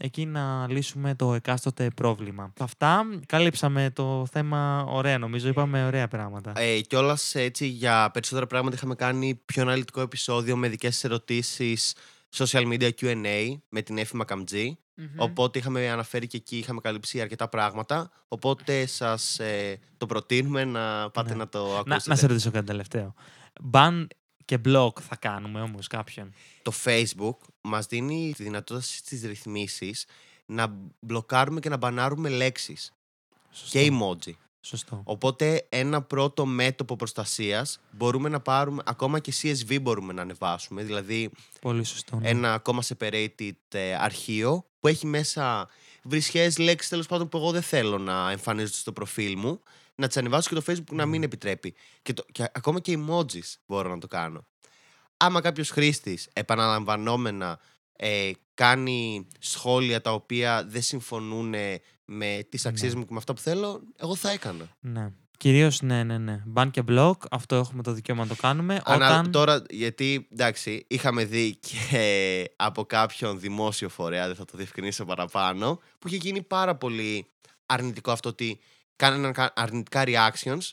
εκεί 0.00 0.26
να 0.26 0.66
λύσουμε 0.68 1.14
το 1.14 1.34
εκάστοτε 1.34 1.90
πρόβλημα. 1.96 2.52
Αυτά 2.60 3.02
καλύψαμε 3.26 3.90
το 3.90 4.26
θέμα 4.30 4.84
ωραία 4.88 5.18
νομίζω, 5.18 5.48
είπαμε 5.48 5.86
ωραία 5.86 6.08
πράγματα. 6.08 6.52
Ε, 6.56 6.80
Κιόλας 6.80 7.34
έτσι 7.34 7.66
για 7.66 8.10
περισσότερα 8.12 8.46
πράγματα 8.46 8.76
είχαμε 8.76 8.94
κάνει 8.94 9.40
πιο 9.44 9.62
αναλυτικό 9.62 10.00
επεισόδιο 10.00 10.56
με 10.56 10.68
δικές 10.68 11.04
ερωτήσεις 11.04 11.94
social 12.34 12.66
media 12.72 12.90
QA 13.00 13.52
με 13.68 13.82
την 13.82 13.98
Εφη 13.98 14.16
Μακαμτζή. 14.16 14.78
Οπότε 15.16 15.58
είχαμε 15.58 15.88
αναφέρει 15.90 16.26
και 16.26 16.36
εκεί, 16.36 16.58
είχαμε 16.58 16.80
καλύψει 16.80 17.20
αρκετά 17.20 17.48
πράγματα. 17.48 18.10
Οπότε 18.28 18.86
σας 18.86 19.40
το 19.96 20.06
προτείνουμε 20.06 20.64
να 20.64 21.10
πάτε 21.10 21.28
Ναι. 21.30 21.34
να 21.36 21.48
το 21.48 21.66
Να, 21.68 21.78
ακούσετε. 21.78 22.10
να 22.10 22.16
σε 22.16 22.26
ρωτήσω 22.26 22.50
κάτι 22.50 22.66
τελευταίο. 22.66 23.14
Μπαν 23.60 24.08
και 24.44 24.58
block 24.64 25.00
θα 25.00 25.16
κάνουμε 25.16 25.60
όμως 25.60 25.86
κάποιον; 25.86 26.32
Το 26.62 26.72
Facebook 26.84 27.36
μας 27.60 27.86
δίνει 27.86 28.32
τη 28.36 28.42
δυνατότητα 28.42 28.86
στις 28.86 29.22
ρυθμίσεις 29.22 30.06
να 30.46 30.76
μπλοκάρουμε 31.00 31.60
και 31.60 31.68
να 31.68 31.76
μπανάρουμε 31.76 32.28
λέξεις 32.28 32.92
Σωστό. 33.50 33.78
και 33.78 33.90
emoji. 33.92 34.32
Σωστό. 34.60 35.02
Οπότε 35.04 35.66
ένα 35.68 36.02
πρώτο 36.02 36.46
μέτωπο 36.46 36.96
προστασίας 36.96 37.80
μπορούμε 37.90 38.28
να 38.28 38.40
πάρουμε, 38.40 38.82
ακόμα 38.86 39.18
και 39.18 39.32
CSV 39.42 39.78
μπορούμε 39.82 40.12
να 40.12 40.22
ανεβάσουμε, 40.22 40.82
δηλαδή 40.82 41.30
Πολύ 41.60 41.84
σωστό. 41.84 42.16
ναι. 42.16 42.28
ένα 42.28 42.54
ακόμα 42.54 42.82
separated 42.82 43.50
ε, 43.68 43.94
αρχείο 43.94 44.64
που 44.80 44.88
έχει 44.88 45.06
μέσα 45.06 45.68
βρισχές 46.02 46.58
λέξεις 46.58 46.90
τέλος 46.90 47.06
πάντων 47.06 47.28
που 47.28 47.36
εγώ 47.36 47.50
δεν 47.50 47.62
θέλω 47.62 47.98
να 47.98 48.30
εμφανίζονται 48.30 48.76
στο 48.76 48.92
προφίλ 48.92 49.38
μου, 49.38 49.60
να 49.94 50.06
τις 50.06 50.16
ανεβάσω 50.16 50.48
και 50.48 50.54
το 50.54 50.62
Facebook 50.66 50.94
να 50.94 51.06
μην 51.06 51.22
επιτρέπει. 51.22 51.74
Και, 52.02 52.12
το, 52.12 52.24
και 52.32 52.50
ακόμα 52.52 52.80
και 52.80 52.98
emojis 52.98 53.54
μπορώ 53.66 53.88
να 53.90 53.98
το 53.98 54.06
κάνω. 54.06 54.46
Άμα 55.16 55.40
κάποιος 55.40 55.70
χρήστης 55.70 56.28
επαναλαμβανόμενα 56.32 57.58
ε, 57.96 58.30
κάνει 58.54 59.26
σχόλια 59.38 60.00
τα 60.00 60.12
οποία 60.12 60.64
δεν 60.64 60.82
συμφωνούν 60.82 61.54
με 62.12 62.46
τις 62.48 62.66
αξίες 62.66 62.92
Ναι. 62.92 62.98
μου 62.98 63.04
και 63.04 63.12
με 63.12 63.18
αυτά 63.18 63.34
που 63.34 63.40
θέλω, 63.40 63.80
εγώ 63.96 64.14
θα 64.14 64.30
έκανα. 64.30 64.68
Ναι. 64.80 65.12
Κυρίως 65.36 65.82
ναι, 65.82 66.02
ναι, 66.04 66.18
ναι. 66.18 66.42
Ban 66.54 66.68
και 66.70 66.82
block, 66.88 67.12
αυτό 67.30 67.56
έχουμε 67.56 67.82
το 67.82 67.92
δικαίωμα 67.92 68.22
να 68.22 68.28
το 68.28 68.34
κάνουμε. 68.40 68.80
Ανα- 68.84 69.06
Όταν... 69.06 69.30
Τώρα, 69.30 69.62
γιατί 69.70 70.28
εντάξει, 70.32 70.84
είχαμε 70.88 71.24
δει 71.24 71.56
και 71.60 72.50
από 72.56 72.84
κάποιον 72.84 73.40
δημόσιο 73.40 73.88
φορέα, 73.88 74.26
δεν 74.26 74.36
θα 74.36 74.44
το 74.44 74.56
διευκρινίσω 74.56 75.04
παραπάνω, 75.04 75.80
που 75.98 76.08
είχε 76.08 76.16
γίνει 76.16 76.42
πάρα 76.42 76.76
πολύ 76.76 77.26
αρνητικό 77.66 78.10
αυτό 78.10 78.28
ότι 78.28 78.58
κάνανε 78.96 79.30
κα- 79.32 79.52
αρνητικά 79.56 80.02
reactions 80.06 80.70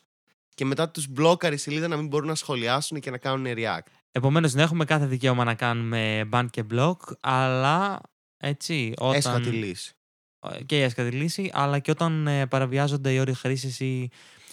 και 0.56 0.66
μετά 0.66 0.90
τους 0.90 1.08
μπλόκαρε 1.08 1.56
η 1.56 1.58
σελίδα 1.58 1.88
να 1.88 1.98
μην 1.98 2.08
μπορούν 2.08 2.28
να 2.28 2.36
σχολιάσουν 2.36 3.00
και 3.00 3.10
να 3.12 3.18
κάνουν 3.18 3.46
react. 3.58 3.88
Επομένως, 4.12 4.54
ναι, 4.54 4.62
έχουμε 4.62 4.86
κάθε 4.86 5.06
δικαίωμα 5.06 5.44
να 5.44 5.54
κάνουμε 5.56 6.30
ban 6.32 6.46
και 6.50 6.64
block, 6.74 6.96
αλλά 7.20 8.00
έτσι, 8.38 8.94
όταν... 8.98 9.16
Έσχατη 9.16 9.50
λύση. 9.50 9.92
Και 10.66 10.78
η 10.78 10.82
έσχατη 10.82 11.10
λύση, 11.12 11.50
αλλά 11.54 11.80
και 11.80 11.92
όταν 11.92 12.28
ε, 12.28 12.46
παραβιάζονται 12.46 13.12
οι 13.12 13.20
όροι 13.20 13.34
χρήσης 13.34 13.80
ή 13.80 14.10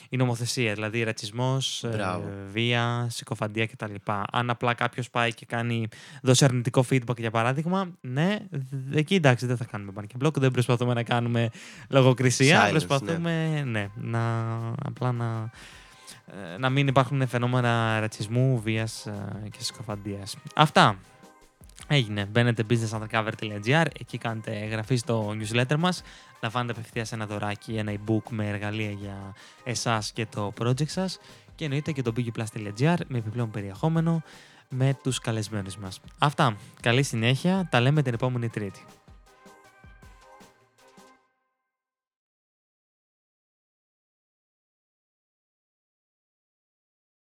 η 0.09 0.17
νομοθεσία, 0.17 0.73
δηλαδή 0.75 1.03
ρατσισμός, 1.03 1.85
Μπράβο. 1.91 2.25
βία, 2.53 3.07
συκοφαντία 3.11 3.67
κτλ. 3.67 3.95
Αν 4.33 4.51
απλά 4.51 4.75
κάποιος 4.75 5.11
πάει 5.11 5.35
και 5.35 5.47
κάνει, 5.47 5.89
δώσει 6.23 6.45
αρνητικό 6.45 6.85
feedback 6.91 7.19
για 7.19 7.31
παράδειγμα, 7.31 7.89
ναι, 8.01 8.39
δ- 8.51 8.97
εκεί 8.97 9.15
εντάξει 9.15 9.47
δεν 9.47 9.57
θα 9.57 9.65
κάνουμε 9.65 9.93
ban 9.97 10.05
και 10.07 10.15
block, 10.25 10.35
δεν 10.35 10.51
προσπαθούμε 10.51 10.95
να 10.95 11.03
κάνουμε 11.03 11.51
λογοκρισία. 11.89 12.67
Silence, 12.67 12.71
προσπαθούμε 12.71 13.63
ναι. 13.67 13.89
να, 13.95 14.57
απλά 14.85 15.13
να, 15.13 15.51
ε, 16.27 16.59
να 16.59 16.71
μην 16.71 16.87
υπάρχουν 16.87 17.27
φαινόμενα 17.27 18.01
ρατσισμού, 18.01 18.61
βίας 18.61 19.07
ε, 19.07 19.49
και 19.51 19.59
συκοφαντίας. 19.63 20.37
Αυτά. 20.55 20.99
Έγινε. 21.87 22.25
Μπαίνετε 22.25 22.65
businessundercover.gr, 22.71 23.85
εκεί 24.01 24.19
κάνετε 24.19 24.59
εγγραφή 24.63 24.97
στο 24.97 25.35
newsletter 25.41 25.77
μας, 25.79 26.03
λαμβάνετε 26.43 26.73
απευθείας 26.73 27.13
ένα 27.13 27.27
δωράκι, 27.27 27.75
ένα 27.75 27.93
e-book 27.93 28.31
με 28.31 28.49
εργαλεία 28.49 28.91
για 28.91 29.35
εσάς 29.65 30.13
και 30.13 30.27
το 30.27 30.53
project 30.61 30.89
σας 30.89 31.19
και 31.55 31.65
εννοείται 31.65 31.93
και 31.93 32.03
το 32.03 32.13
bigplus.gr 32.17 32.97
με 33.07 33.19
επιπλέον 33.19 33.51
περιεχόμενο 33.51 34.23
με 34.69 34.99
τους 35.03 35.19
καλεσμένους 35.19 35.77
μας. 35.77 36.01
Αυτά. 36.19 36.57
Καλή 36.81 37.03
συνέχεια. 37.03 37.69
Τα 37.71 37.81
λέμε 37.81 38.03
την 38.03 38.15
επόμενη 38.15 38.49
Τρίτη. 38.49 38.85